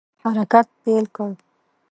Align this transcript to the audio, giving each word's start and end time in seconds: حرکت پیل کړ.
حرکت 0.23 0.67
پیل 0.83 1.05
کړ. 1.15 1.29